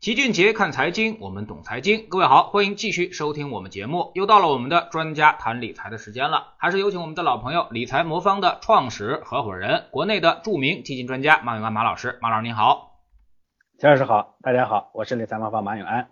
[0.00, 2.06] 齐俊杰看财经，我们懂财经。
[2.08, 4.12] 各位好，欢迎继续收听我们节目。
[4.14, 12.18] 又到了我们的专家谈理财的时间了，还是有请我们的老朋友理财魔方的创始合伙人，国内的著名基金专家马永安马老师。
[12.22, 12.92] 马老师您好，
[13.78, 16.08] 钱老师好，大家好，我是理财魔方马永安。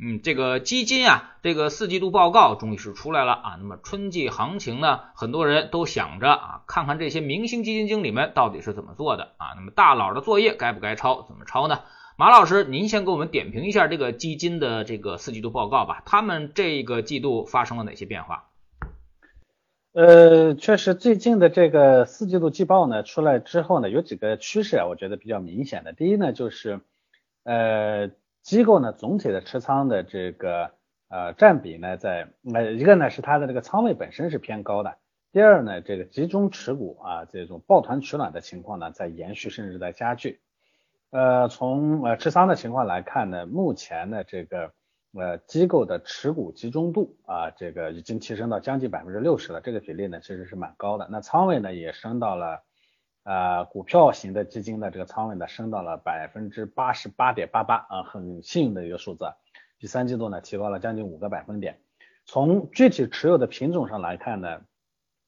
[0.00, 3.56] 嗯，这个基金啊，这个四季度报告终于是出来了啊。
[3.58, 9.54] 那么春季行情呢，很多人都想着啊，看看这些明星基金经理们到底是怎么做的啊。
[9.56, 11.22] 那么大佬的作业该不该抄？
[11.22, 11.80] 怎么抄呢？
[12.18, 16.02] 马老师，您先给我们点评一下这个基金的这个四季度报告吧。
[16.06, 18.48] 他们这个季度发生了哪些变化？
[19.92, 25.92] 呃，确实，最近的这个四季度季报呢出来之后呢，有几个趋势啊，我觉得比较明显的。
[25.92, 26.80] 第一呢，就是
[27.44, 28.10] 呃
[28.42, 30.70] 机构呢总体的持仓的这个
[31.10, 34.96] 呃占比呢在呃一个呢是它的这个仓位本身是偏高的，
[35.32, 40.40] 第二呢这个集中持股啊这种抱团取暖的情况呢在延续甚至在加剧。
[41.16, 44.70] 呃，从呃持仓的情况来看呢，目前呢这个
[45.14, 51.08] 呃机构的持股集中度啊，这个已经提升到将近百分之六十了，这个比例呢其实是蛮高的。
[51.10, 52.62] 那仓位呢也升到了
[53.24, 59.24] 呃股票型的基金的这个仓位呢升到了百分之八十八点八八啊，很幸运的一个数字。
[59.78, 61.78] 第三季度呢提高了将近五个百分点。
[62.26, 64.60] 从具体持有的品种上来看呢，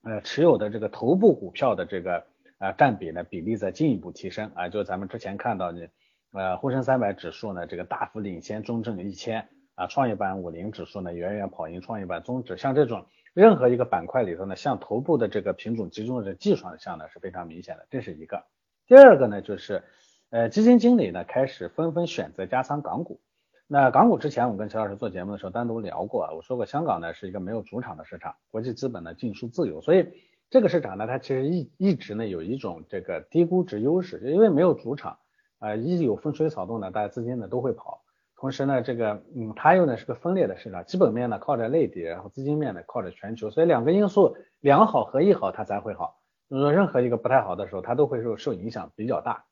[0.03, 2.27] 呃持有的这个头部股票的这个。
[2.59, 5.89] 啊，占比呢比例在进一步提升啊，就咱们之前看到的，
[6.33, 18.45] 呃，沪深三百指数呢这个大幅领先中证一千啊，创业板五零指数呢远远跑赢创业板综指，像这种任何一个板块里头呢，向头部的这个品种集中的技术项呢是非常明显的，这是一个。
[18.89, 19.85] 第二个呢就是，
[20.31, 23.21] 呃，基金经理呢开始纷纷选择加仓港股。
[23.69, 30.09] 那港股之前我跟陈老师做节目的时候单独聊过啊，我说过香港呢是一个没有主场的市场，国际资本呢进出自由，所以。
[30.51, 35.19] 这个市场呢，它其实一一直呢有一种这个低估值优势，因为没有主场，
[35.59, 38.03] 啊，一有风吹草动呢，大家资金呢都会跑。
[38.35, 46.19] 同时呢，这个嗯，它又呢是个分裂的市场，基本面呢靠着内地，然后资金面呢靠着全球，所以两个因素良好合一好，它才会好。
[46.49, 49.45] 就是说任何一个不太好的时候，它都会受受影响比较大。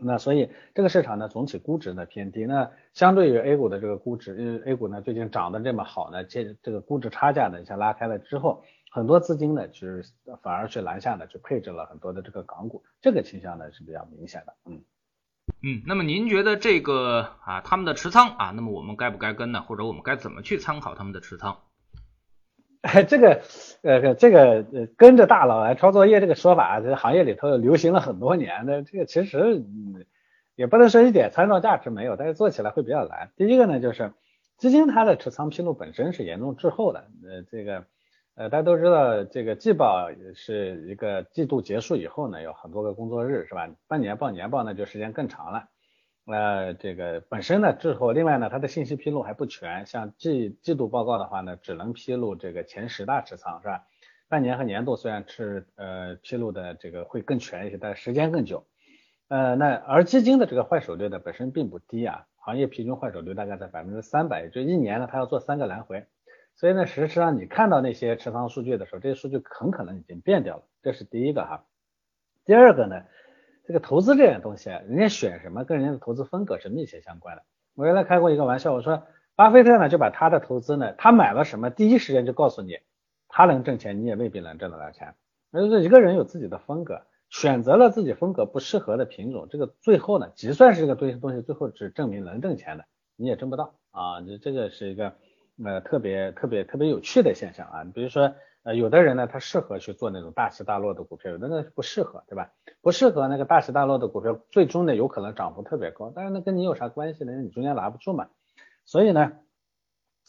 [0.00, 8.62] 那所以这个市场呢总体估值呢偏低，那相对于 A 股的这个估值，因为 A 股呢最近涨得这么好呢，这这个估值差价呢一下拉开了之后。
[8.90, 10.04] 很多资金呢，就是
[10.42, 14.54] 反而是南下呢，去配置了很多的这个港股，这个倾向呢是比较明显的。
[14.64, 14.82] 嗯
[15.62, 19.62] 嗯，那么您觉得这个啊，他们的持仓啊，那么我们该不该跟呢？
[19.62, 21.58] 或者我们该怎么去参考他们的持仓？
[23.08, 23.42] 这个
[23.82, 29.64] 呃，这个呃，跟着大佬来抄作业这个说法，这行业里头流行了很多年的，这个其实
[30.54, 33.32] 也不能说一点参照价值没有，但是做起来会比较难。
[33.36, 34.12] 第一个呢，就是
[34.58, 37.84] 基金它的持仓披露本身是严重滞后的，呃，这个。
[38.38, 43.68] 呃，大家都知道，这个季报是一个季度结束以后呢，有很多个工作日，是吧？
[43.88, 45.68] 半年报、年报呢就时间更长了。
[46.24, 49.86] 呃，这个本身呢滞后，另外呢，它的信息披露还不全。
[49.86, 53.82] 像季季度报告的话呢，只能披露这个前十大持仓，是吧？
[54.28, 58.68] 半年和年度虽然是呃披露的这个会更全一些，但是时间更久。
[59.26, 66.06] 呃，那而基金的这个坏手率呢本身并不低啊，行业平均坏手率大概在百分之三百，就一年呢它要做三个来回。
[66.58, 71.64] 所以呢，实际上你看到那些持仓数据的时候，这些数据很可能已经变掉了，这是第一个哈。
[72.44, 73.00] 第二个呢，
[73.64, 77.44] 这个投资这点东西，人家选什么跟人家的投资风格是密切相关的。
[77.76, 82.80] 我原来开过一个玩笑，我说巴菲特呢就把他的投资呢，他买了什么，第一时间就告诉你，
[83.28, 85.14] 他能挣钱，你也未必能挣得到钱。
[85.52, 94.18] 那就是一个人有自己的风格，选择了自己风格不适合的品种，这个最后呢，就算是这个东西东西最后只证明能挣钱的，你也挣不到啊。
[94.18, 95.14] 你这个是一个。
[95.64, 98.32] 呃，特别特别特别有趣的现象啊，比如说，
[98.62, 102.52] 呃，有的人呢，他适合去做那种大起大落的股票，有的呢不适合，对吧？
[102.80, 107.32] 不适合那个大起大落的股票，最终呢有可能涨幅特别高，但是那跟你有啥关系呢？
[107.42, 108.28] 你中间拿不住嘛。
[108.84, 109.32] 所以呢，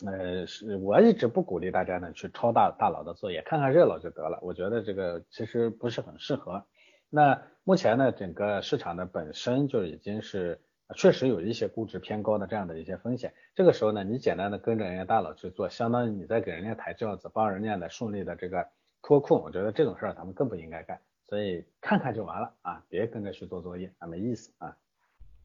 [0.06, 4.39] 呃，是我一直不鼓励大家呢去抄大大佬的作业，看看热闹就得了。
[4.41, 6.66] 我觉得这个其实不是很适合。
[7.09, 10.59] 那目前呢，整个市场的本身就已经是。
[10.95, 18.68] 确实有一些估值偏高的这样的一些风险，这个时候呢，你简单的跟着人家大佬去做，相当于你在给人家抬轿子，帮人家的顺利的这个
[19.01, 19.39] 脱困。
[19.39, 24.75] 我觉得这种事儿咱们更不应该干，所以看看就完了啊，别跟着去做作业啊，没意思啊。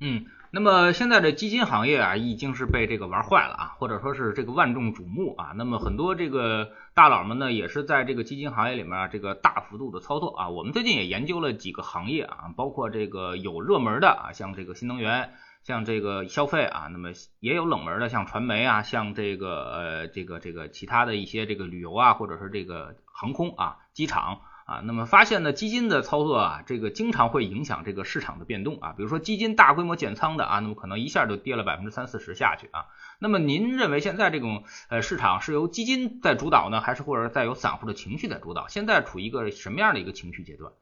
[0.00, 5.52] 嗯，那么现在的基金行业啊，已经是被这个玩坏了啊，或者说是这个万众瞩目啊。
[5.56, 10.49] 那么很多这个大佬们呢，也是在这个基金行业里面这个大幅度的操作啊。
[10.50, 15.32] 我们最近也研究了几个行业啊，包括这个有热门的啊，像这个新能源，
[15.62, 24.41] 像这个消费啊，那么也有冷门的，像传媒啊，像这个呃这个这个其他的一些这个旅游啊，或者是这个航空啊，机场。
[24.64, 28.94] 啊，那么发现呢，基金的操作啊，这个经常会影响这个市场的变动啊。
[28.96, 32.87] 比如说基金大规模减仓的啊，那么可能一下就跌了百分之三四十下去啊。
[33.19, 38.66] 那么您认为现在这种呃市场是由基金在主导呢，还是或者在由散户的情绪在主导？
[38.69, 40.72] 现在处于一个什么样的一个情绪阶段？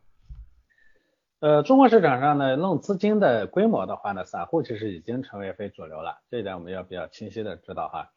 [1.40, 8.10] 呃，中国市场上呢，论资金的规模的话呢，散户其实已经成为非主流了，这一点我们要比较清晰的知道哈。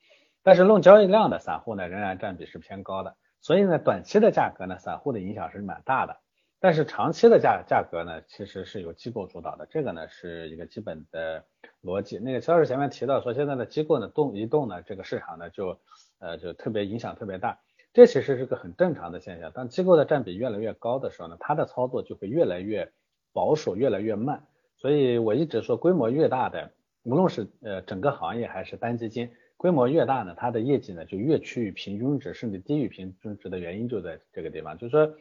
[0.43, 3.15] 但是论交易量的散户呢，仍然占比是偏高的。
[3.45, 6.17] 所以呢，短期的价格呢，散户的影响是蛮大的。
[6.59, 11.45] 但是长期的价价格呢，其实是由机构主导的，这个呢是一个基本的
[11.83, 12.17] 逻辑。
[12.17, 15.79] 那个肖老师前面提到说，现在的机构呢动一动呢，这个市场呢就
[16.17, 17.59] 呃就特别影响特别大，
[17.93, 19.51] 这其实是个很正常的现象。
[19.51, 22.91] 当机构的占比越来越高的时候呢，它的操作就会越来越
[23.31, 24.43] 保守，越来越慢。
[24.75, 26.71] 所以我一直说，规模越大的，
[27.03, 29.29] 无论是呃整个行业还是单基金。
[29.57, 35.13] 规模越大呢，它的业绩呢就越趋于平均值，甚至低于平均值的原因就在这个地方，就是说，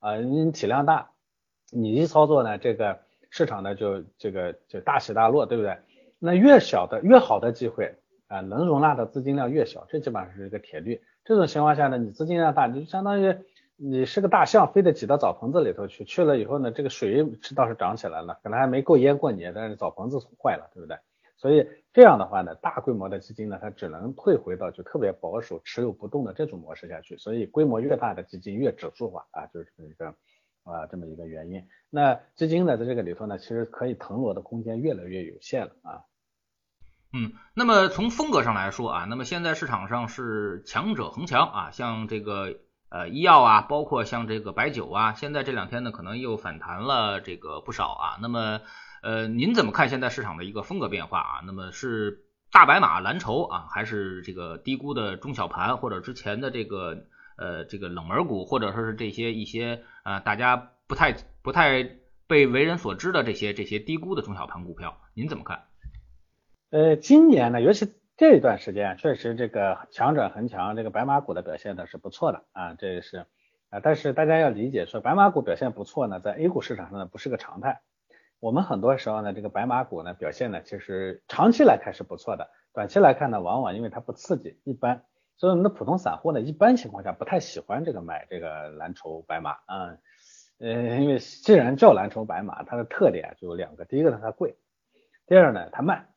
[0.00, 1.10] 啊，你体量大，
[1.70, 3.00] 你一操作呢，这个
[3.30, 5.76] 市场呢就这个就大起大落，对不对？
[6.18, 7.96] 那越小的越好的机会
[8.28, 11.02] 啊，能容纳的资金量越小，这基本上是一个铁律。
[11.24, 13.36] 这种情况下呢，你资金量大，你就相当于
[13.76, 17.24] 你是个大象，非得挤到澡棚子里头去，去了以后呢，这个水
[17.54, 20.96] 倒是涨起来了，可能还没够淹过你，但是澡棚子坏了，对不对？
[21.42, 27.18] 所以这样的话呢，大规模的基金呢，它只能退回到就特别保守、持有不动的这种模式下去。
[27.18, 30.06] 所以规模越大的基金越指数化啊，就是这么一个
[30.62, 31.66] 啊这么一个原因。
[31.90, 36.04] 那基金呢，在这个里头呢，其实可以腾挪的空间越来越有限了啊。
[37.12, 48.18] 嗯，那么从风格上来说啊，那么现在市场上是强者恒强啊，像这个呃医药啊，包括像这个白酒啊，现在这两天呢，可能又反弹了这个不少啊。
[48.22, 48.60] 那么
[49.02, 51.42] 呃，您怎么看现在市场的一个风格变化啊？
[51.44, 52.22] 那么是
[52.52, 57.06] 大白马蓝筹啊，还是这个低估的中小盘，或者之前的这个
[57.36, 61.82] 呃这个冷门股，或者说是这些一些呃大家不太不太
[62.28, 65.64] 被为人所知的这些这些低估的中小盘股票，您怎么看？
[66.70, 73.26] 呃，今年呢，尤其这一段时间，确实这个强者恒强，这个白马股的表现呢是不错的啊，这是
[73.68, 77.80] 啊，但是大家要理解说，白马股表现不错呢，在 A 股市场上呢不是个常态。
[78.42, 85.04] 我们很多时候呢，这个白马股呢表现呢，其实长期来看是不错的，短期来看呢，往往因为它不刺激，一般，
[85.36, 89.96] 所以我们的普通散户呢，一般情况下不太喜欢这个买这个蓝筹白马啊，
[90.58, 94.56] 呃，因为既然叫蓝筹白马，它的特点就有两个，第一个呢它贵，
[95.28, 96.08] 第二呢它慢，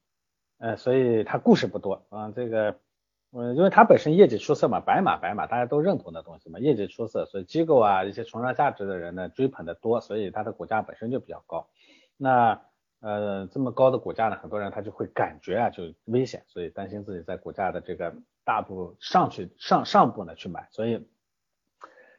[0.58, 2.80] 呃，所以它故事不多啊，这个，
[3.34, 11.68] 嗯，因为它本身业绩出色嘛，白马白马大家都认同的东西嘛，业绩出色，所以机构啊一些崇尚价值的人呢追捧的多，所以它的股价本身就比较高。
[12.18, 12.62] 那
[13.02, 21.08] 呃这么高的股价呢，很多人他就会感觉啊就危险，所以担心自己在股价的这个大步上去上上步呢去买，所以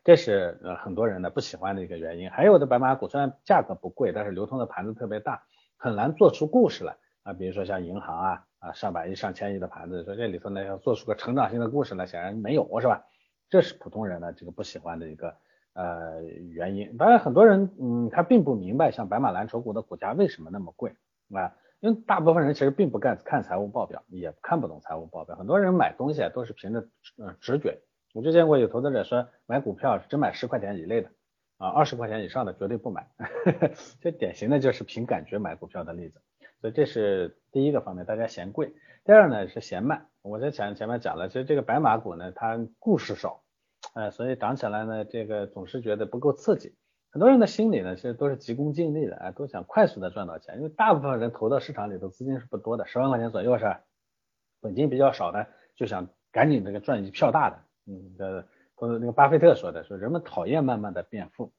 [0.04, 2.31] 这是呃很多人呢不喜欢的一个原因。
[2.31, 5.43] 还有的白马股虽然价格不贵，但是流通的盘子特别大，
[5.76, 7.32] 很难做出故事来啊。
[7.32, 13.06] 比如说像银行啊啊上百亿上千亿的盘子，说这里头呢要做出个成长性的故事呢，显然没有是吧？
[13.48, 15.37] 这是普通人呢这个不喜欢的一个。
[15.76, 16.23] 呃，
[16.55, 20.96] 原因当然很多人，嗯，他并不明白像白马蓝筹股的股价为什么那么贵
[21.34, 25.37] 啊，因为大部分人其实并不看看财务报表，也看不懂财务报表。
[25.37, 26.88] 很多人买东西都是凭着
[27.19, 27.78] 呃直觉。
[28.14, 31.11] 我就见过有投资者说买股票只买十块钱以内的
[31.58, 33.06] 啊，二十块钱以上的绝对不买，
[34.00, 36.22] 这典型的就是凭感觉买股票的例子。
[36.62, 38.72] 所以这是第一个方面，大家嫌贵。
[39.05, 40.06] 第二呢是嫌慢。
[40.22, 43.43] 我在前前面讲了，其实这个白马股呢，它故事少。
[43.96, 46.74] 哎，所以涨起来呢，这个总是觉得不够刺激。
[47.10, 50.58] 很多人的心理呢，其实都是急功近利的，哎，都想快速的赚到钱。
[50.58, 53.74] 因为大部分人投到市场里头资金是不多的，十万块钱左右是，
[54.60, 57.56] 本金比较少的，就想赶紧这个赚一票大的。
[57.86, 61.50] 嗯，这都是那个巴菲特说的，说人们讨厌慢慢的变富。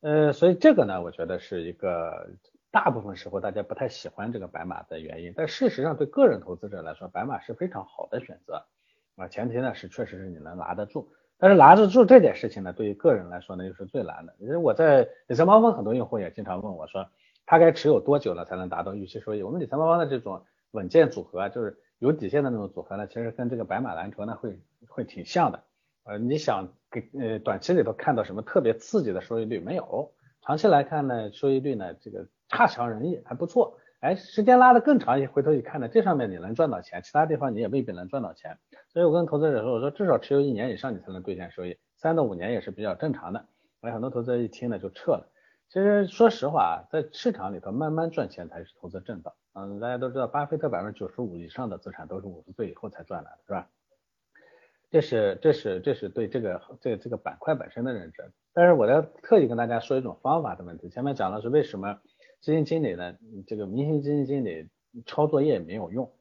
[0.00, 2.28] 呃，所以这个呢，我觉得是一个
[2.72, 5.32] 大部分时候大家不太喜欢这个白马的原因。
[5.36, 8.66] 但事实上，对个人投资者来说，白马是非常好的选择
[9.14, 11.12] 啊，前提呢是确实是你能拿得住。
[11.42, 14.32] 但是拿得住这点事情呢，对于个人来说呢，又是最难的。
[14.38, 17.04] 因为我在理财猫方，很多用户也经常问我说，
[17.46, 19.42] 他该持有多久了才能达到预期收益？
[19.42, 24.56] 我们理财猫方的这种稳健组合，就是有底线的那种组合呢，其实跟这个白马蓝筹呢会
[24.86, 25.64] 会挺像的。
[26.04, 30.12] 呃，你想给呃短期里头看到什么特别刺激的收益率没有？
[30.42, 33.78] 长期来看呢，收益率呢这个差强人意，还不错。
[33.98, 38.58] 哎，时间拉得更长一回头一看呢，这上面你能赚到钱，其他地方你也未必能赚到钱。
[38.92, 43.46] 所以我跟投资者说，我说至少持有一年以上你才能兑现收益，三到五年也是比较正常的。
[43.80, 45.28] 哎，很多投资者一听呢就撤了。
[45.68, 49.34] 其实说实话，在市场里头慢慢赚钱才是投资正道。
[49.54, 53.68] 嗯，大家都知道，巴菲特百分之九十五以上的资产都是五十岁以后才赚来的，是吧？
[54.90, 58.30] 这是这是这是对这个这这个板块本身的认知。
[58.52, 60.90] 但是我要特意跟大家说一种方法的问题。
[60.90, 61.98] 前面讲的是为什么
[62.42, 63.16] 基金经理呢？
[63.46, 64.68] 这个明星基金经理
[65.06, 66.12] 抄作业没有用，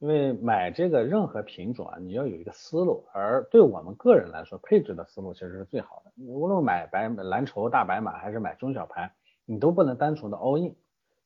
[0.00, 3.06] 因为买这个任何品种啊，你要有一个思路。
[3.12, 6.12] 而对我们个人来说，配置的思路其实是最好的。
[6.24, 9.12] 无论买白蓝筹、大白马还是买中小盘，
[9.44, 10.74] 你都不能单纯的 all in，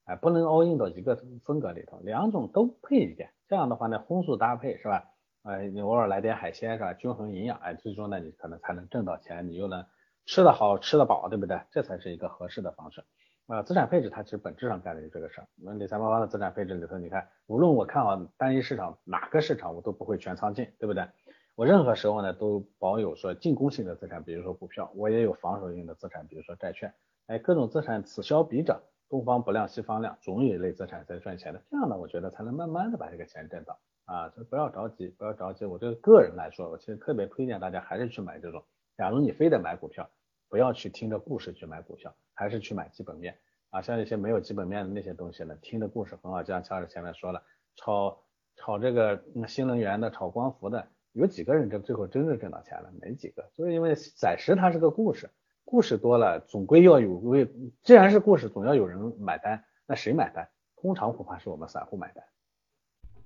[0.06, 1.14] 哎，不能 all in 到一个
[1.44, 3.30] 风格里头，两种都配一点。
[3.46, 5.04] 这样的话呢，荤素搭配是吧？
[5.44, 6.92] 哎，你偶尔来点海鲜是吧？
[6.94, 9.86] 均衡营养，哎，最终呢，你可能才能挣到钱，你又能
[10.26, 11.60] 吃得好，吃得饱，对不对？
[11.70, 13.04] 这才是一个合适的方式。
[13.46, 15.46] 啊，资产配置它其实本质上干的就是这个事儿。
[15.56, 21.06] 那理财魔方的资产配置里头，你看，无论我看好单一市场哪个市场，我都不会全仓进，对不对？
[21.54, 26.92] 我任何时候呢，都保有说进攻性的资产，比如说股票，我也有防守性的资产，比如说债券。
[27.26, 31.62] 哎，各种资产此消彼长，东方不亮西方亮，总有一类资产在赚钱的。
[31.70, 33.78] 这样呢，我觉得才能慢慢的把这个钱挣到。
[34.06, 35.64] 啊，就不要着急，不要着急。
[35.66, 38.64] 我这个个人来说，我其实特别推荐大家还是去买这种。
[38.96, 40.08] 假如你非得买股票，
[40.48, 43.38] 不要去听着故事去买股票，还是去买基本面。
[43.70, 47.42] 啊，像一些没有基本面的那些东西呢，听的故事很好，就像乔老师前面说了，
[47.74, 48.22] 炒
[48.54, 52.92] 炒这个新能源的，炒光伏的，有几个人这最后真正挣到钱了？
[53.00, 53.50] 没几个。
[53.52, 55.28] 就是因为暂时它是个故事，
[55.64, 59.64] 故事多了，总归要有为，既然是故事，总要有人买单。
[59.86, 60.48] 那谁买单？
[60.76, 62.24] 通常恐怕是我们散户买单。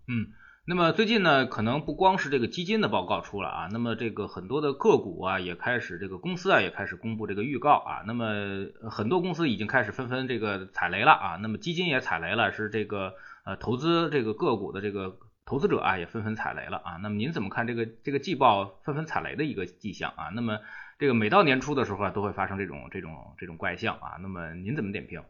[0.07, 0.33] 嗯。
[0.71, 13.15] 那么最近呢，可能不光是这个基金的报告出了啊，那么这个很多的个股啊也开始，这个公司啊也开始公布这个预告啊，那么很多公司已经开始纷纷这个踩雷了啊，那么基金也踩雷了，是这个
[13.47, 20.29] 呃投资这个个股的这个投资者啊也纷纷踩雷了啊，那么您怎么看这个这个季报纷纷踩雷的一个迹象啊？
[20.35, 20.59] 那么
[20.99, 25.23] 这个每到年初的时候啊都会发生这种这种这种怪象啊，那么您怎么点评？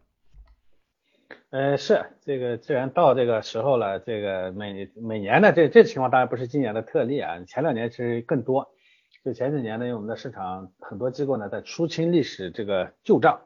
[1.50, 8.70] 呃，是这个，既然到这个时候了，这个每每年呢，这这情况当然不是今年的特例啊，前两年其实更多。
[9.24, 13.40] 就前几年呢，因为我们的市场很多机构呢在出清历史这个旧账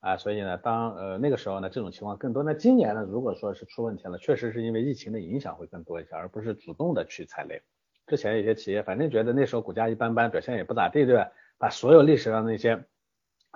[0.00, 2.42] 啊，所以呢，当呃那个时候呢，这种情况更多。
[2.42, 7.62] 那今年呢，如果说是出问题了，确实是因为疫情的影响会更多一些，而不是主动的去踩雷。
[8.06, 11.30] 之前有些企业反正觉得那时候股价一般般，表现也不咋地，对吧？
[11.58, 12.84] 把所有历史上那些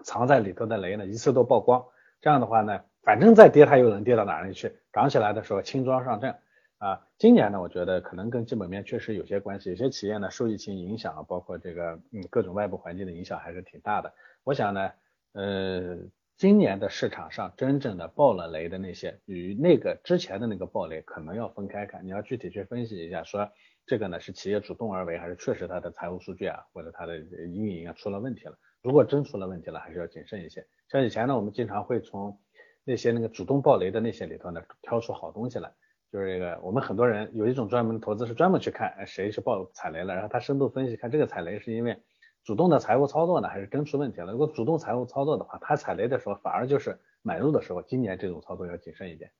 [0.05, 1.85] 藏在里头的雷呢，一次都曝光。
[2.21, 2.81] 这样的话呢？
[3.05, 4.73] 反正再跌，它又能跌到哪里去？
[4.93, 6.35] 涨起来的时候轻装上阵
[6.79, 7.07] 啊！
[7.19, 9.71] 今年呢，我觉得可能跟基本面确实有些关系。
[9.71, 14.13] 有些企业呢受疫情影响，包括这个嗯各种外部环境的影响还是挺大的。
[14.43, 14.91] 我想呢，
[15.33, 15.99] 呃，
[16.39, 22.05] 今年的市场上真正的爆了雷的那些，与那个之前的那个爆雷可能要分开看。
[22.07, 23.51] 你要具体去分析一下，说
[23.87, 28.57] 这个呢是企业主动而为，还是确实它的财务数据啊或者它的运营啊出了问题了？
[28.83, 30.67] 如果真出了问题了，还是要谨慎一些。
[30.89, 32.39] 像以前呢，我们经常会从
[32.85, 35.73] 那些那个主动爆雷的那些里头呢，挑出好东西来，
[36.13, 41.99] 就是这个我们很多人有一种专门的投资是专门去看谁是爆踩雷了，然后他深度分析看这个踩雷是因为
[42.45, 44.33] 主动的财务操作呢，还是真出问题了。
[44.33, 49.31] 如果主动财务操作的话，他踩雷的时候反而就是买入的时候，今年这种操作要谨慎一点。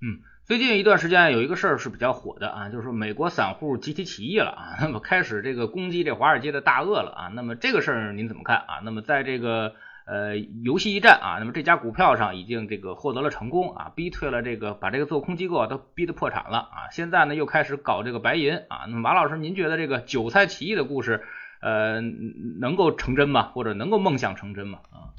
[0.00, 8.80] 嗯，最近一段时间有一个事儿是比较火的啊，就是说美国散户集体起义了啊，那么开始这个攻击这华尔街的大鳄了啊，那么这个事儿您怎么看啊？
[8.84, 9.74] 那么在这个。
[10.04, 18.86] 呃，游戏驿站啊，那么这家股票上已经这个获得了成功啊，逼退了这个把这个做空机构都逼得破产了啊，现在呢又开始搞这个白银啊。
[18.88, 21.22] 那么马老师，您觉得这个韭菜起义的故事，
[21.60, 23.52] 呃，能够成真吗？
[23.54, 24.80] 或者能够梦想成真吗？
[24.90, 25.14] 啊，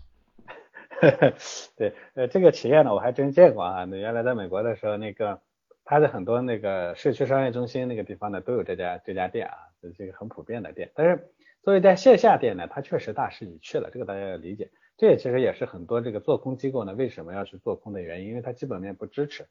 [1.77, 3.85] 对，呃，这个企业呢，我还真见过啊。
[3.85, 5.39] 那原来在美国的时候，那个
[5.85, 11.29] 它的很多那个社区商业中心那个地方呢，都有这家这家店啊，这是一个很普遍的店，但是。
[11.63, 14.69] 作为在线下店呢，它确实大势已去了，这个大家要理解。
[14.97, 19.47] 这也其实也是很多这个做空机构呢为什么要去做空的原因，因为它基本面不支持。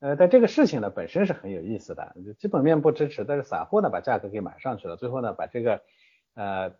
[0.00, 5.82] 呃，但这个事情呢本身是很有意思的，基本面不支持，但是散户呢把价格给买上去了，最后呢把这个
[6.34, 6.74] 呃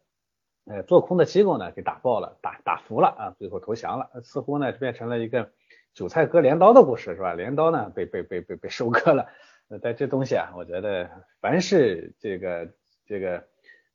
[0.66, 5.50] 呃做空的机构呢给打爆了，打打服了啊，最后投降了，似乎呢变成了一个
[5.94, 7.32] 韭菜割镰刀的故事，是吧？
[7.32, 9.26] 镰刀呢被被被被被收割了。
[9.68, 12.68] 呃，但这东西啊，我觉得凡是这个
[13.06, 13.42] 这个。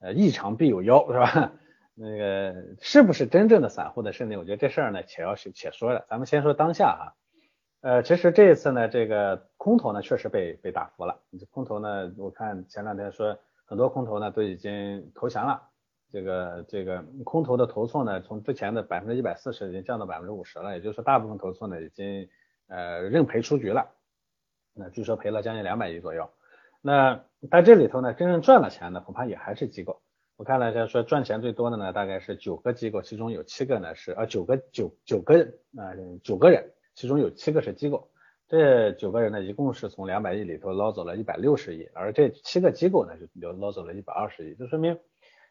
[0.01, 1.53] 呃，异常必有妖，是吧？
[1.93, 4.36] 那个是不是真正的散户的胜利？
[4.36, 6.05] 我觉得这事儿呢，且要是且说了。
[6.10, 7.15] 咱们先说当下哈。
[7.81, 11.20] 呃，其实这一次呢，这个空头呢，确实被被打服了。
[11.51, 15.62] 空头呢，我看前两天说很多空头呢都已经投降了。
[16.12, 22.29] 这个这个空头的头寸呢，从之前的百分之一百四十已经降到百分之五十了，也就是说大部分头寸呢已经
[22.67, 23.89] 呃认赔出局了。
[24.74, 26.29] 那据说赔了将近两百亿左右。
[26.81, 30.01] 那在这里头呢，真正赚了钱的恐怕也还是机构。
[30.36, 35.41] 我看了一下，说赚钱最多的呢，大概是九个机构，其中有七个呢是呃九个九九个
[35.77, 35.93] 啊
[36.24, 38.10] 九个人，其中有七个是机构。
[38.48, 45.00] 这九个人呢，一共是从两百亿里头捞走了一百六十亿，而这七个机构呢，就捞走了一百二十亿，就说明，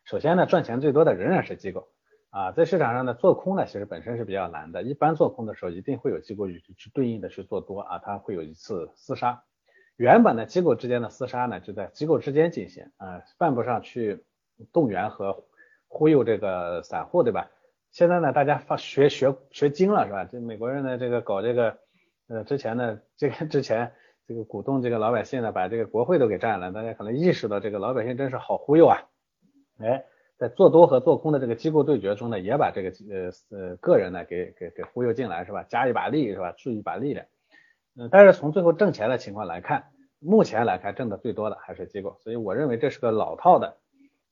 [0.05, 1.89] 首先呢，赚钱最多的仍然是机构
[2.31, 9.43] 啊，在市场上呢，做空呢，其实本身是比较难的，一般做空的时候，一定会有机构去去对应的去做多啊，它会有一次厮杀，
[10.01, 14.25] 原本呢，机构之间的厮杀呢，就在机构之间进行啊，犯不上去
[14.73, 15.45] 动员和
[15.89, 17.51] 忽悠这个散户，对吧？
[17.91, 20.25] 现在呢，大家发学学学精了，是吧？
[20.25, 21.77] 这美国人呢，这个搞这个。
[22.29, 23.93] 呃，之前呢，这个之前
[24.27, 29.03] 这个鼓动这个老百姓呢，把这个国会都给占了，大家可能意识到这个老百姓真是好忽悠啊。
[29.81, 30.03] 哎，
[30.39, 35.63] 在做多和做空的这个机构对决中呢，也把这个呃呃个人呢给给给忽悠进来是吧？
[35.65, 36.55] 加一把力是吧？
[36.57, 37.27] 注一把力量。
[37.97, 43.77] 嗯，但是从最后挣钱的情况来看，目前来看挣的最多的还是机构，所以我认为这是个老套的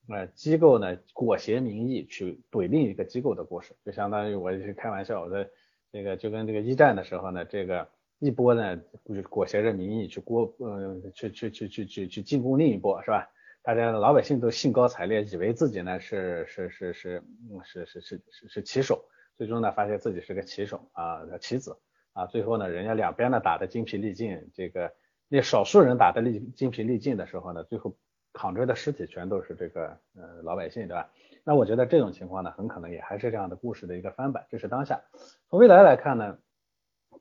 [0.09, 5.49] 呃机构呢裹挟民意去怼另一个机构的故事，就相当于我是开玩笑我的。
[5.91, 7.89] 这个就跟这个一战的时候呢，这个
[8.19, 8.79] 一波呢
[9.31, 13.27] 裹挟着民意去过，嗯，去去去去去去进攻另一波，是吧？
[13.63, 17.23] 大家老百姓都兴高采烈，以为自己呢是是是是，
[17.65, 19.03] 是是是是是棋手，
[19.35, 21.75] 最终呢发现自己是个棋手啊，棋子
[22.19, 24.93] 啊，最后呢人家两边呢打的精疲力尽，这个
[25.29, 27.97] 那少数人打的力精疲力尽的时候呢，最后
[28.33, 31.11] 躺着的尸体全都是这个呃老百姓，对吧？
[31.45, 34.45] 那我觉得这种情况呢，很可能也还是这样的故事的一个翻版。
[34.51, 35.01] 这是当下，
[35.49, 36.39] 从未来来看呢，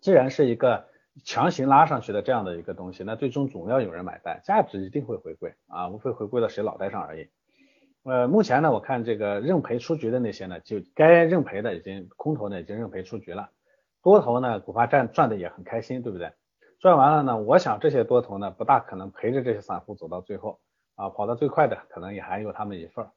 [0.02, 0.88] 既然是一个
[1.24, 7.30] 强行拉上去的这样的一个东西，那最终总要有人买单，价值一定会回归啊，无非回归到谁脑袋上而已。
[8.02, 13.52] 呃，目前呢，我看这个认赔出局的那些呢，就该认赔的已经空头呢已经认赔出局了，
[14.02, 16.32] 多头呢股发赚赚的也很开心，对不对？
[16.80, 20.60] 赚完了呢，我想这些多头呢不大可能陪着这些散户走到最后
[20.96, 23.08] 啊，跑得最快的可能也还有他们一份。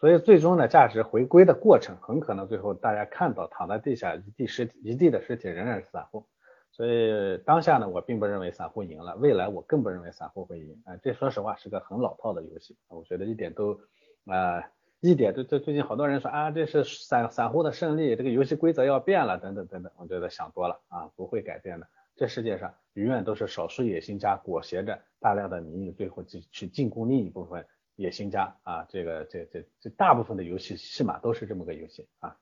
[0.00, 6.26] 所以最终呢，价值回归的过程很可能最后大家看到躺在地下一地尸体一地的尸体仍然是散户。
[6.72, 10.96] 所以当下呢，我并不认为散户赢了，未来我更不认为散户会赢啊。
[11.02, 13.78] 这说实话是个很老套的游戏，我觉得一点都
[14.24, 14.62] 啊
[15.02, 21.88] 一点这这最近好多人说啊这是散散户的胜利，这个游戏规则要变了等等等等，我觉得想多了啊，不会改变的。
[22.14, 27.66] 这世界上永远都是少数野心家裹挟着大量的民意，最后去去进攻另一部分。
[27.96, 32.36] 野心家啊，这个这这这大部分的游戏戏码都是这么个游戏啊。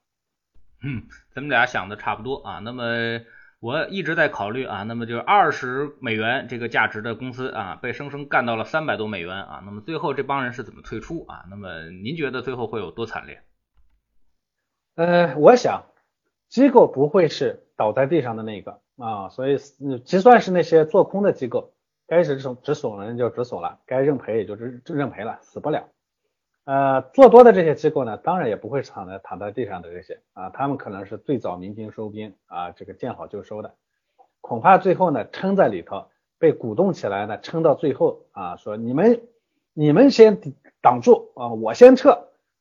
[0.82, 1.02] 嗯，
[1.34, 2.58] 咱们俩想的差不多啊。
[2.58, 2.84] 那么
[3.60, 9.62] 我一直在考虑啊，那么就是二十美元这个价值的公司啊，被生生干到了三百多美元啊。
[9.66, 11.44] 那么最后这帮人是怎么退出啊？
[11.50, 13.42] 那么您觉得最后会有多惨烈？
[14.96, 15.84] 呃，我想
[16.48, 19.58] 机构不会是倒在地上的那个啊，所以
[20.04, 21.74] 就算是那些做空的机构。
[22.06, 25.88] 该止损止损人就止损了，该认赔也就认认赔了，死不了。
[26.64, 33.74] 呃，做多的这些机构呢，当然也不会躺在躺在地上的这些啊，他们可能是最早鸣金收兵啊，这个见好就收的，
[34.40, 36.06] 恐怕最后呢撑在里头，
[36.38, 39.22] 被鼓动起来呢，撑到最后啊，说你们
[39.72, 40.38] 你们先
[40.80, 42.10] 挡住啊，我先撤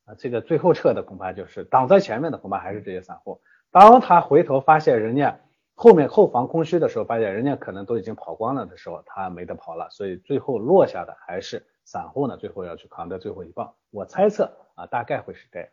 [0.06, 5.38] 啊，这个最后撤的恐怕就是挡在前面的恐怕还是这些散户，当他回头发现人家。
[5.82, 13.74] 后面后防空虚的时候，发现人家可能都已经跑光了的时候，他没得跑了，所以最后落下的还是散户呢，最后要去扛的最后一棒。
[13.90, 15.68] 我猜测啊，大概会是这样。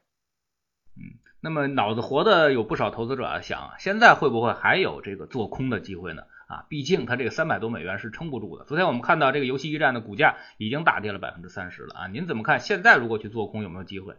[0.96, 6.24] 嗯，那么脑子活的有不少投资者啊，想现在会不会还有这个做空的机会呢？
[6.48, 8.66] 啊，毕竟它这个三百多美元是撑不住的。
[8.66, 12.60] 昨天我们看到这个游戏驿站的股价已经大跌了百分之三十了啊，您怎么看？
[12.60, 14.16] 现在如果去做空有没有机会？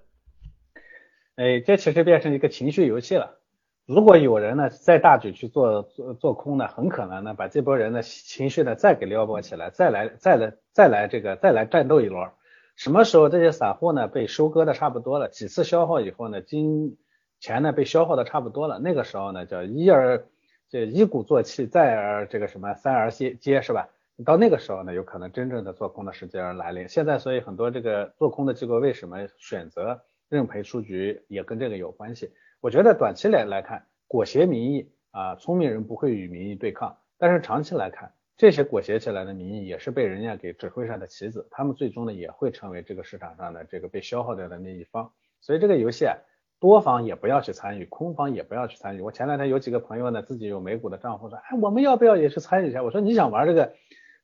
[1.35, 3.41] 哎，这其实变成一个情绪游戏了。
[3.89, 12.29] 如果有人呢再大举去做做做空呢，很可能呢把这波人的情绪呢再给撩拨起来，再来再来再来这个再来战斗一轮。
[12.77, 16.99] 什么时候这些散户呢被收割的差不多了，几次消耗以后呢，金
[17.41, 20.23] 钱呢被消耗的差不多了，那个时候呢叫一而
[20.69, 23.89] 这一鼓作气，再而这个什么三而竭竭是吧？
[24.23, 26.87] 到那个时候呢，有可能真正的做空的时间来临。
[26.91, 32.33] 现在所以很多这个做空的机构为什么选择认赔出局，也跟这个有关系。
[32.61, 36.97] 我觉得短期来来看，裹挟民意啊，聪明人不会与民意对抗。
[37.17, 45.13] 但是长期来看，这些裹挟起来的民意也是被人家给指挥上的棋子，他们最终呢也会成为这个市场上的这个被消耗掉的那一方。
[45.41, 46.17] 所以这个游戏啊，
[46.59, 49.01] 多方也不要去参与，空方也不要去参与。
[49.01, 52.83] 我前两天有几个朋友呢，自己有美股的账户，说，哎，我们要不要也去参与一下？
[52.83, 53.75] 我说，你想玩这个，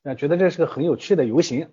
[0.02, 1.68] 呃，觉得这是个很有趣的游行，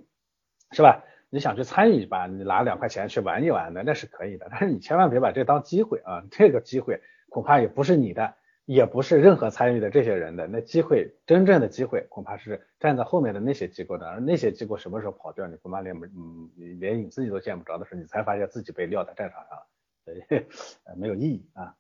[0.72, 1.04] 是吧？
[1.34, 4.48] 你想去参与一把，你拿两块钱去玩一玩的，那是可以的。
[4.52, 6.24] 但是你千万别把这当机会啊！
[6.30, 10.46] 这个机会恐怕也不是你的，也不是任何参与的这些人的。
[10.46, 14.06] 那机会，真正的机会，恐怕是站在后面的那些机构的。
[14.06, 19.68] 而那些机构什么时候跑掉，你恐怕连嗯连你自己都见不着的时候，你才发现自己被撂在战场上了，
[20.04, 20.46] 所以
[21.00, 21.74] 没有意义啊。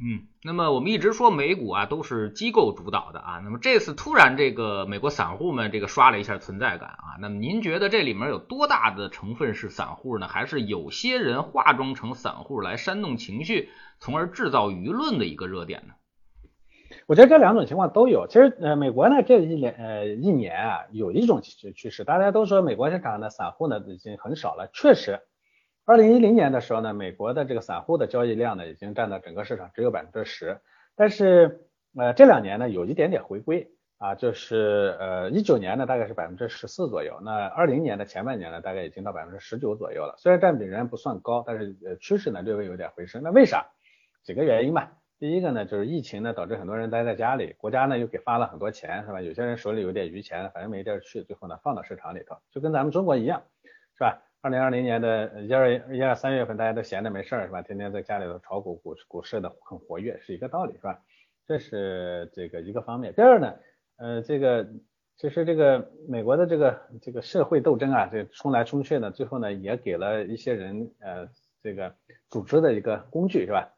[0.00, 10.28] 嗯，那么我们一直说美股啊都是机构主导的啊，那么这次突然这个美国散户们这个刷了一下存在感啊，那么您觉得这里面有多大的成分是散户呢？
[10.28, 15.94] 还是有些人化妆成散户来煽动情绪，从而制造舆论的一个热点呢？
[17.08, 18.28] 我觉得这两种情况都有。
[18.28, 25.18] 其实呃，美国呢这一年呃一年啊有一种趋势，大家都说美国市场的散户呢已经很少了，确实。
[25.88, 30.60] 二零一零年的时候呢，美国的这个散户的交易量呢，已经占到整个市场只有百分之十。
[30.94, 40.14] 但是呃这两年呢，有一点点回归啊，就是呃一九年呢大概是百分之十四左右，那二零年的前半年呢，大概已经到百分之十九左右了。
[40.18, 43.22] 虽然占比仍然不算高，但是呃趋势呢略微有点回升。
[43.22, 43.64] 那为啥？
[44.22, 44.92] 几个原因吧。
[45.18, 49.22] 第一个呢，就是疫情呢导致很多人待在家里，国家呢又给发了很多钱，是吧？
[49.22, 53.42] 有些人手里有点余钱，反正没地儿去，最后呢放到市场里头，就跟咱们中国一样，
[53.96, 54.22] 是吧？
[54.40, 57.60] 二零二零年的一二一二三月份，大家都闲着没事儿是吧？
[57.62, 61.00] 天天在家里头炒股，股股市的很活跃，是一个道理是吧？
[61.46, 63.12] 这是这个一个方面。
[63.14, 63.54] 第二呢，
[63.96, 64.68] 呃，这个
[65.16, 71.28] 其实这个美国的这个这个社会斗争啊，这冲来冲去呢，最后呢也给了一些人呃
[71.60, 71.96] 这个
[72.28, 73.74] 组织的一个工具是吧？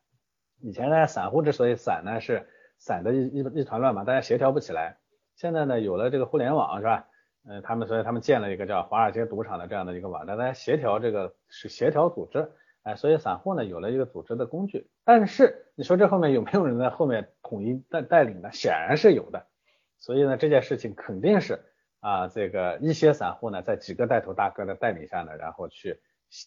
[0.61, 2.46] 以前呢散户之所以散呢，是
[2.77, 4.99] 散的一一一团乱嘛，大家协调不起来。
[5.37, 7.09] 现在呢有了这个互联网是吧？
[7.48, 12.50] 嗯，他们所以他们建了一个叫华尔街赌场的这样的一个网站，来协调这个是协调组织，
[12.83, 14.90] 哎，所以散户呢有了一个组织的工具。
[15.05, 18.50] 但是你说这后面有没有人在后面统一带带领呢？
[18.53, 19.46] 显然是有的。
[19.98, 21.59] 所以呢这件事情肯定是
[22.00, 25.98] 啊这个一些散户呢在几个带头大哥的带领下呢，然后去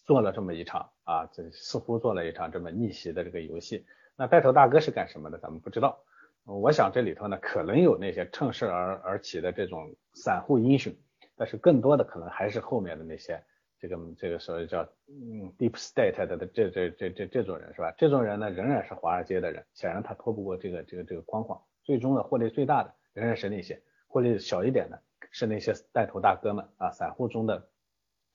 [0.06, 3.84] 做了这么一场啊这似乎做了一场这么逆袭的这个游戏。
[4.16, 5.38] 那带头大哥是干什么的？
[5.38, 5.98] 咱们不知道。
[6.44, 10.92] 我想这里头呢，可能有那些趁势而而起的这种散户英雄，
[11.36, 13.42] 但是更多的可能还是后面的那些
[13.78, 17.92] 这个这个所谓叫嗯 deep state 的这这这这这种人是吧？
[17.98, 21.60] 这种人呢仍然是华尔街的人，显然他拖不过这个这个这个框框。
[21.82, 27.68] 最终的获利最大的仍然是那些获利小一点的，是那些带头大哥们啊，散户中的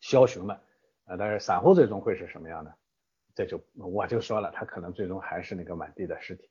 [0.02, 0.56] 枭雄们
[1.06, 1.18] 啊。
[1.18, 2.76] 但是散户最终会是什么样的？
[3.34, 6.50] 这就我就说了，他可能最终还是那个满地的尸体。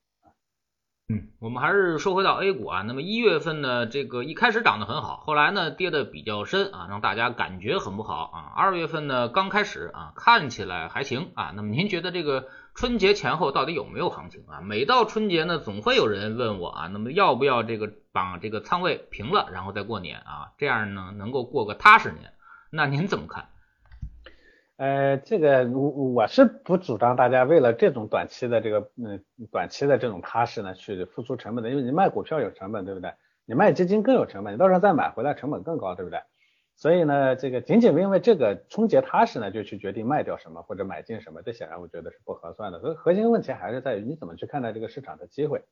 [1.11, 8.53] 嗯，我们还是说回到 A 股啊，那么一月份呢，这个一开始涨得很好，后来呢跌得比较深啊，让大家感觉很不好啊。
[8.55, 11.55] 二月份呢刚开始啊，看起来还行啊。
[11.57, 14.61] 那么您觉得这个春节前后到底有没有行情啊？
[14.61, 20.53] 每到春节呢，总会有人问我啊，那么要不要这个把这个仓位平了，然后再过年啊？
[20.59, 22.35] 这样呢能够过个踏实年？
[22.71, 23.49] 那您怎么看？
[24.79, 33.12] 呃，这个我我是不主张大家为了这种短期的这个嗯短期的这种踏实呢去付出成本的，因为你卖股票有成本，对不对？
[33.45, 36.21] 你卖基金更有成本，你到时候再买回来成本更高，对不对？
[36.77, 42.79] 所以呢，这个仅仅因为这个春节踏实呢就去决定卖掉什么或者买进什么，这显然我觉得是不合算的。
[42.79, 45.64] 所以核心问题还是在于你怎么去看待这个市场的机会。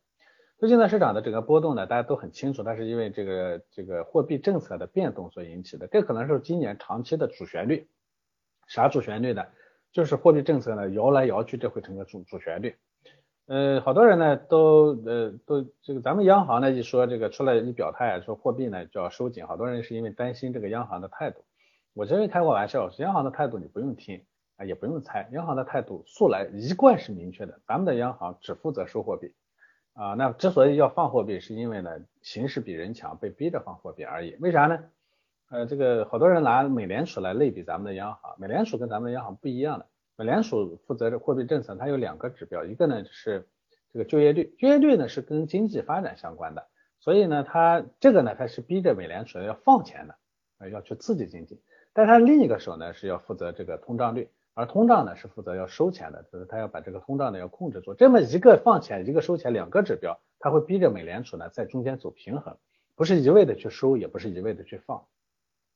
[0.59, 7.87] 最近的市场的整个波动呢，大家都很清楚，它是因为这个这个货币政策的变动所引起的，这可能是今年长期的主旋律。
[8.66, 9.48] 啥主旋律的？
[9.92, 12.76] 就是货币政策呢摇来摇去，这会成个主主旋律。
[13.46, 21.44] 呃，好多人呢都呃都这个咱们央行呢一说这个出来一表态说货币呢就要收紧，好多人是因为担心这个央行的态度。
[21.94, 24.22] 我这边开过玩笑，央行的态度你不用听
[24.57, 29.33] 啊，也不用猜，央行的态度素来一贯是明确的，咱们的央行只负责收货币
[29.94, 30.12] 啊。
[30.14, 34.37] 那之所以要放货币，是因为呢形势比人强，被逼着放货币而已。
[34.40, 34.79] 为啥呢？
[35.49, 39.87] 呃，这个好多人拿美联储来类比咱们的央行，美联储跟咱们的央行不一样的。
[40.17, 43.47] 美联储负责的货币政策，它有两个指标，一个呢是
[43.93, 46.67] 这个就业率，就业率呢是跟经济发展相关的，
[46.99, 50.17] 所以呢，它这个呢它是逼着美联储要放钱的，
[50.59, 51.63] 呃，要去刺激经济。
[51.93, 57.95] 但它另一个手呢是要负责这个通胀率，而通胀呢是负责要收钱的，就是它要把这个通胀呢要控制住。
[57.95, 62.57] 这么一个放钱，一个收钱，两个指标，它会逼着美联储呢在中间走平衡，
[62.97, 65.05] 不是一味的去收，也不是一味的去放。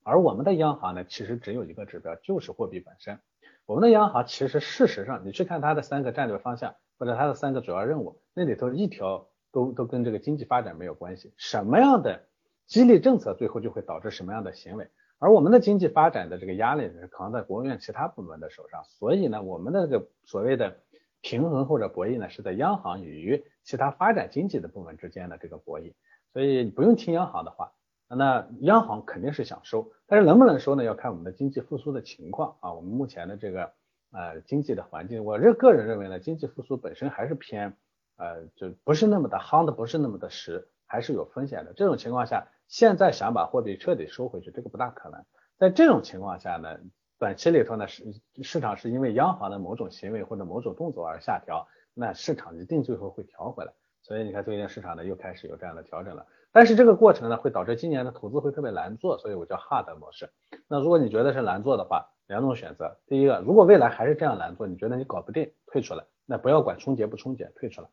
[0.03, 3.19] 而我们的央行呢，其实只有一个指标，就是货币本身。
[3.67, 11.33] 我们的央行其实事实上，你去看它的三个战略方向或者它的三个主要任务，那里头一条都都跟这个经济发展没有关系。
[11.37, 12.25] 什么样的
[12.67, 14.89] 激励政策，最后就会导致什么样的行为。
[15.19, 20.79] 而我们的经济发展的这个压力是扛在国务院其他部门的手上，所以呢，我们的这个所谓的
[21.21, 25.93] 平衡或者博弈呢，是在央行与其他发展经济的部门之间的这个博弈。
[26.33, 27.73] 所以你不用听央行的话。
[28.16, 30.83] 那央行肯定是想收，但是能不能收呢？
[30.83, 32.73] 要看我们的经济复苏的情况啊。
[32.73, 33.73] 我们目前的这个
[34.11, 37.77] 呃经济的环境，我这个人认为呢，经济复苏本身还是偏
[38.16, 41.73] 呃就不是那么的夯的，不是那么的实，还是有风险的。
[41.73, 45.25] 这种情况下，现在想把货币彻底收回去，这个不大可能。
[45.57, 46.81] 在这种情况下呢，
[47.18, 48.05] 短期里头呢，市
[48.42, 51.68] 市场是因为央行的某种行为或者某种动作而下调。
[51.94, 53.73] 那市场一定最后会调回来。
[54.03, 56.27] 所以你看最近市场呢又开始有这样的调整了。
[56.53, 60.31] 但是这个过程呢会导致今年的投资会特别难做，所以我叫 hard 模式。
[60.69, 67.89] 那如果你觉得是难做的话，两种选择，第一个，如果未来还是这样难做，你觉得你搞不定，退出来，那不要管冲结不冲结，退出来。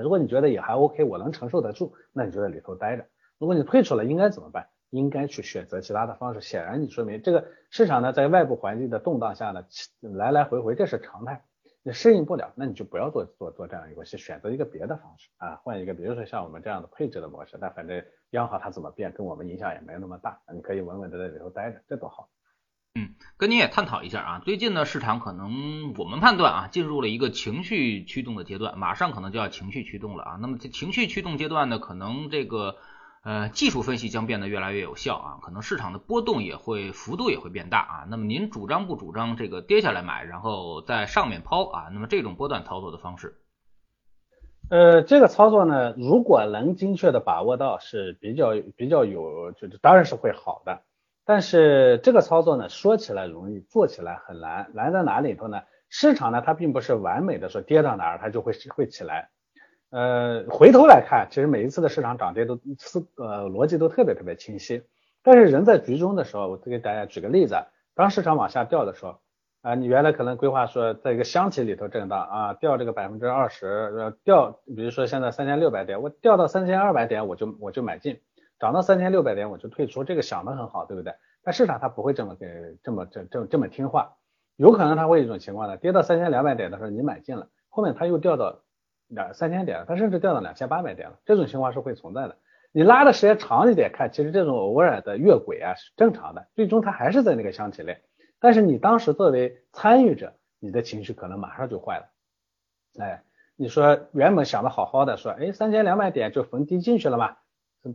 [0.00, 3.06] 如果你觉得也还 OK，我能承受得住，那你就在里头待着。
[3.38, 4.66] 如果你退出了，应该怎么办？
[4.90, 6.40] 应该去选择其他的方式。
[6.40, 9.64] 显然，你说明这个市场呢，在外部环境的动荡下呢，
[10.00, 11.44] 来来回回这是常态。
[11.86, 17.56] 你适应不了，那你就不要做做做这样一个，去选择一个别的方式啊，换一个，比如说像我们这样的配置的模式。
[17.60, 22.28] 那反正央行它怎么变，跟我们影响也没那么大，你可以稳稳的在里头待着，这多好。
[22.96, 30.38] 嗯，跟您也探讨一下啊，最近呢，市场可能我们判断啊，进入了一个情绪驱动的阶段，马上可能就要情绪驱动了啊。
[30.40, 32.78] 那么这情绪驱动阶段呢，可能这个
[33.26, 38.06] 呃技术分析将变得越来越有效啊，可能市场的波动也会幅度也会变大啊。
[38.08, 41.88] 那么您主张不主张这个跌下来买，然后在上面抛啊？
[41.92, 43.34] 那么这种波段操作的方式？
[44.70, 50.82] 呃，这个操作呢，如果能精确的把握到，是比较比较有，就是当然是会好的。
[51.24, 54.70] 但是这个操作呢，说起来容易，做起来很难。
[54.72, 55.62] 难在哪里头呢？
[55.88, 59.30] 市场呢，它并不是完美的说跌到哪儿它就会会起来。
[59.90, 64.82] 呃，回头来看，其实每一次的市场涨跌都思呃逻辑都特别特别清晰。
[65.22, 67.56] 但是人在局中的时候，我再给大家举个例子，
[67.94, 69.18] 当市场往下掉的时候，
[69.62, 78.20] 啊，你原来可能规划说在一个箱体里头震荡啊，掉这个百分之二十，呃，掉，比如说现在三千六百点，我掉到三千二百点我就我就买进。
[78.58, 81.12] 涨到三千六百点我就退出，这个想的很好，对不对？
[81.42, 82.46] 但市场它不会这么给
[82.82, 84.14] 这么这这这么听话，
[84.56, 88.60] 有可能它会一种情况呢，跌到三千两百点的时候你买进了，后面它又掉到
[89.08, 92.36] 两三千点，它甚至掉到两千八百点了，这种情况是会存在的。
[92.72, 97.98] 你拉的时间长一点看，其实这种偶尔的越轨啊是正常的，最终它还是在那个箱体内。
[98.38, 102.04] 但是你当时作为参与者，你的情绪可能马上就坏了。
[102.98, 103.22] 哎，
[103.56, 107.36] 你说原本想的好好的，说哎三千两百点就逢低进去了嘛？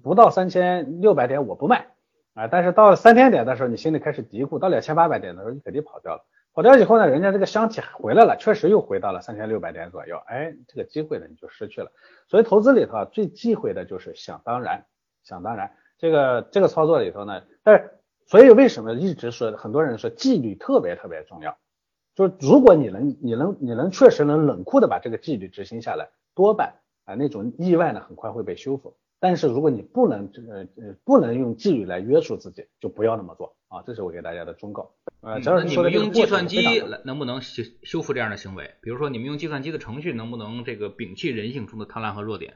[0.01, 1.87] 不到三千六百点我不卖
[2.33, 6.25] 啊，但是到了三千点的时候，你心里开始嘀咕，到两千八百点的时候你肯定跑掉了。
[6.53, 11.91] 跑掉以后呢，人家这个箱体回来了，确实又回到了三千六百点左右，哎，这个机会呢你就失去了。
[12.27, 14.85] 所以投资里头啊，最忌讳的就是想当然，
[15.23, 15.71] 想当然。
[15.97, 17.91] 这个这个操作里头呢，但是
[18.25, 21.57] 所以为什么一直说很多人说纪律特别特别重要？
[22.15, 26.73] 就是如果你能你能你能确实能冷酷的把这个纪律执行下来，多半
[27.05, 28.97] 啊那种意外呢很快会被修复。
[29.19, 33.81] 但是如果你不能呃呃不能用纪律来约束自己，就不要那么做啊！
[33.87, 34.91] 这是我给大家的忠告。
[35.21, 38.75] 呃，那你们用计算机来能不能修修复这样的行为？
[38.81, 42.55] 比如说你们用计算机的程序能不能这个摒弃人性中的贪婪和弱点？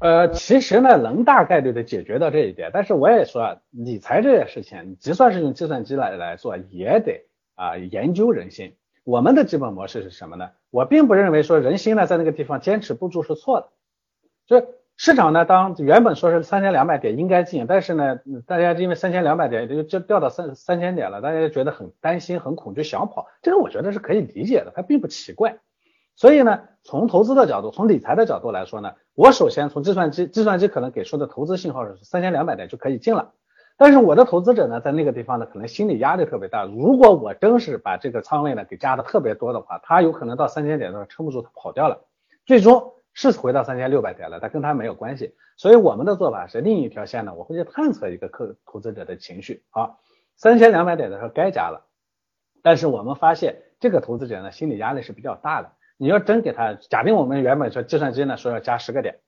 [0.00, 8.74] 呃，其实呢能大概率的解决到这一点，但是我也说理财这件事情，你就算是用计算机来来做，也得啊研究人心。
[9.04, 10.52] 我们的基本模式是什么呢？
[10.70, 13.68] 我并不认为说人心呢在那个地方坚持不住是错的，
[14.46, 14.77] 就。
[15.00, 25.58] 市场呢，当原本说是三千两百点应该进，但是呢，大家因为三千两百点就就掉到三三千点了，大家就觉得很担心、很恐惧，想跑，这个我觉得是可以理解的，它并不奇怪。
[26.16, 33.30] 所以呢，从投资的角度，从理财的角度来说呢，我首先从计算机，计算机可能给出的投资信号是三千两百点就可以进了，
[33.76, 36.64] 但是我的投资者呢，在那个地方呢，可能心理压力特别大。
[36.64, 42.00] 如果我真是把这个仓位呢给加的特别多的话，他有可能到三千点的时候撑不住，他跑掉了，
[42.44, 42.94] 最终。
[43.20, 45.34] 是回到三千六百点了，但跟他没有关系。
[45.56, 49.64] 所以我们的做法是另一条线呢，我会去探测一个客投资者的情绪。
[49.70, 49.98] 好，
[50.36, 51.88] 三千两百点的时候该加了，
[52.62, 55.72] 但是我们发现这个投资者呢心理压力是比较大的。
[55.96, 59.18] 你要真给他，假定我们原本说计算机呢说要加十个点，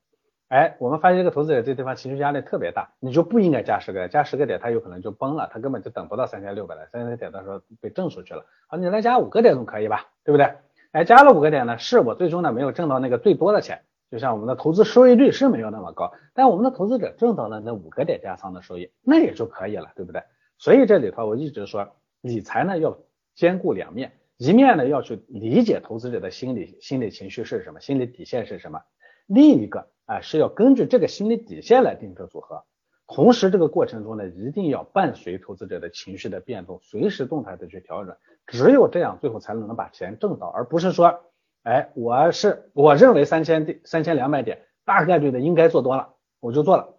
[0.46, 8.46] 哎，我们发现这个投资者这地方情绪压力特别大，你就不应该加十个，加十个点他有可能就崩了，他根本就等不到三千六百了，三千点的时候被挣出去了。
[8.68, 10.06] 好，你来加五个点总可以吧？
[10.22, 10.54] 对不对？
[10.92, 20.20] 哎，加了五个点呢，是我最终呢没有挣到那个最多的钱，就像我们的投资收益率是没有那么高，但我们的投资者挣到了那五个点加仓的收益，那也就可以了，对不对？
[20.58, 21.88] 所以这里头我一直说，
[22.22, 22.98] 理财呢要
[23.36, 28.82] 兼顾两面，一面呢要去理解投资者的心理心理情绪是什么，心理底线是什么，
[29.26, 32.64] 另一个啊是要根据这个心理底线来定制组合。
[33.12, 38.14] 同时，这个过程中呢，一定要伴随投资者的情绪的变动，随时动态的去调整。
[38.46, 41.20] 只有这样，最后才能能把钱挣到，而不是说，
[41.64, 46.94] 哎，我是我认为三千点、三千两百点大概率的应该做多了，我就做了。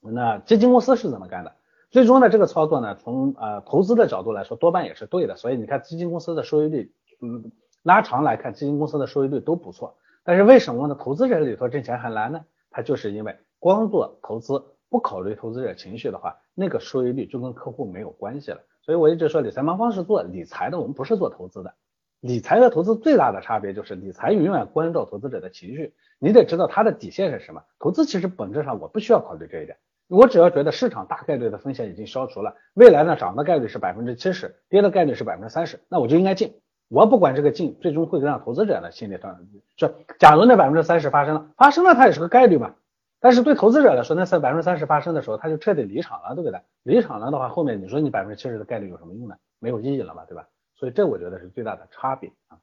[0.00, 1.52] 那基金公司是怎么干的？
[1.90, 5.36] 最终呢，这个操作呢，从呃投资的角度来说，多半也是对的。
[5.36, 7.52] 所以你看，基金公司的收益率，嗯，
[7.84, 9.96] 拉长来看，基金公司的收益率都不错。
[10.24, 10.96] 但是为什么呢？
[10.96, 12.44] 投资者里头挣钱很难呢？
[12.68, 14.64] 它就是因为光做投资。
[14.96, 18.62] 不考虑投资者情绪的话，那个收益率就跟客户没有关系了。
[18.80, 21.74] 所以我一直说理财盲方是做理财的，我们不是做投资的。
[22.20, 27.62] 理财和投资最大的差别就是理财永远关照投资者的情绪，你得知道他的底线是什么。
[27.78, 29.76] 投资其实本质上我不需要考虑这一点，
[30.08, 36.54] 我只要觉得市场大概率的风险已经消除了，未来呢涨的概率是百分之七十，跌的概率是百分之三十，那我就应该进。
[36.88, 39.38] 我不管这个进最终会让投资者的心理上，
[39.76, 42.74] 就假如那百分之三十发生了，发生了它也是个概率嘛。
[43.20, 46.60] 但是对投资者来说，那三百分之三十发生的时候，他就彻底离场了，对不对？
[46.82, 49.36] 离场了的话，后面你说你百分之七十的概率有什么用呢？
[49.58, 50.46] 没有意义了嘛，对吧？
[50.76, 52.58] 所以这我觉得是最大的差别啊。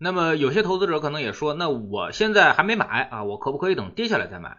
[0.00, 4.58] 那么有些投资者可能也说，那我现在还没买啊，我可不可以等跌下来再买？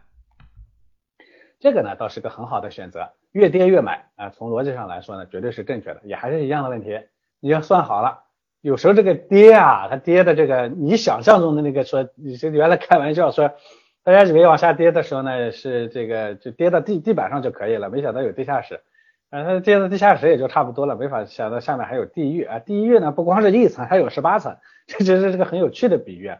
[1.59, 4.29] 这个呢倒是个很好的选择，越跌越买啊。
[4.29, 7.01] 从逻辑上来说呢，绝对是正确的，也还是一样的问题，
[7.41, 8.23] 你要算好了。
[8.61, 13.51] 有时候这个跌啊，它跌的这个你想象中的那个说，你这原来开玩笑说，
[14.05, 18.83] 大家以为往下跌的时候呢，是这个就跌到地地板上就可以了，没想到有地下室，
[19.31, 22.43] 啊，它跌到地下室也就差不多了，没法想到下面还有地狱。
[22.43, 26.31] 啊，地狱呢不光是一层，还有十八层，这其实是个很有趣的比喻，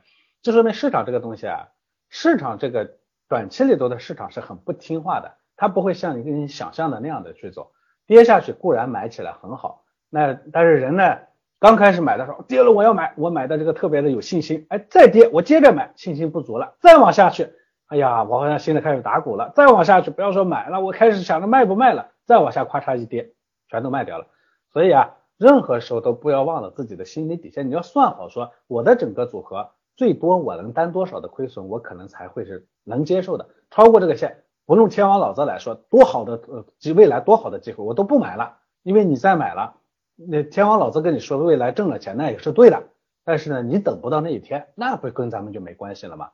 [0.43, 1.69] 就说明市场这个东西啊，
[2.07, 2.97] 市场这个
[3.27, 7.71] 短期里头的市场是很不听话的，它不会像你跟你想象的那样的去做，
[8.05, 11.17] 跌下去固然买起来很好，那但是人呢？
[11.59, 17.53] 刚开始买的时候跌了，我要买，我买的这个特别的有信心，哎，再跌我接着买，信心不足了，再往下去，
[17.87, 23.31] 哎呀，我好像心里开始打鼓了，再往下去，不要说买了，我开始想着卖不卖了，再往下咔嚓一跌，
[23.69, 24.27] 全都卖掉了。
[24.73, 39.75] 所以啊，任何时候都不要忘了自己的心理底线，你要算好，说我的整个组合最多我能担多少的亏损，我可能才会是能接受的，超过这个线，不用天王老子来说，多好的呃未来多好的机会，我都不买了，因为你再买了。
[40.15, 42.89] 那天王老子跟你说未来挣了钱，那也是对的。
[43.23, 46.29] 但是呢，你等不到那一天，那不跟咱们就没关系了吗？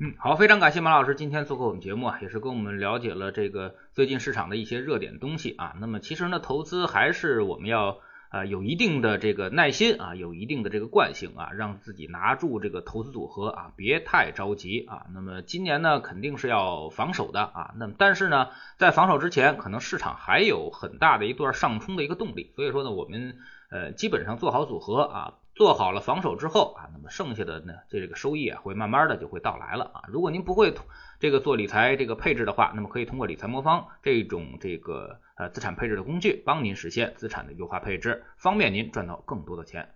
[0.00, 5.74] 嗯，好，非常感谢马老师今天做客我们节目啊，也是跟我们了解了这个最近市场的一些热点东西啊。
[5.80, 7.98] 那么其实呢，投资还是我们要。
[8.34, 15.06] 啊，有一定的这个耐心啊，有一定的这个惯性啊，让自己拿住这个投资组合啊，别太着急啊。
[15.14, 17.74] 那么今年呢，肯定是要防守的啊。
[17.78, 22.50] 那么但是呢，在防守之前，可能市场还有很大的一段上冲的一个动力。
[22.56, 23.36] 所以说呢，我们
[23.70, 30.02] 呃基本上做好组合啊，做好了防守之后啊，那么剩下的呢，这这个收益啊，会慢慢的就会到来了啊。
[30.08, 30.74] 如果您不会
[31.20, 35.20] 这个做理财这个配置的话，那么可以通过理财魔方这种这个。
[35.36, 39.88] 呃，资产配置的工具，帮您实现资产的优化配置，方便您赚到更多的钱。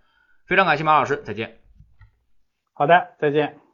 [0.46, 1.60] 非常感谢马老师，再见。
[2.72, 3.67] 好的，再见。